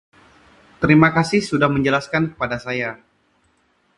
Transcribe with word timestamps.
Terima 0.81 1.09
kasih 1.17 1.41
sudah 1.49 1.69
menjelaksan 1.75 2.23
kepada 2.33 2.57
saya 2.65 2.89